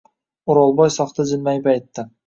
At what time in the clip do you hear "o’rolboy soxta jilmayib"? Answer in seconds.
0.53-1.71